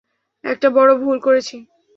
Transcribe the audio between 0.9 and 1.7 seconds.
ভুল করেছি।